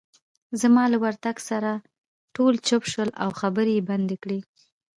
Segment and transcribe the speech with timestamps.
[0.61, 1.71] زما له ورتګ سره
[2.35, 4.39] ټول چوپ شول، او خبرې يې بندې کړې.